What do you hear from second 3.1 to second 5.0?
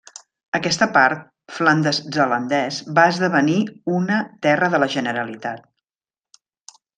esdevenir una Terra de la